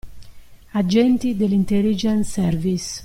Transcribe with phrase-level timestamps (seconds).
[0.73, 2.99] Agenti dell'Intelligence Service.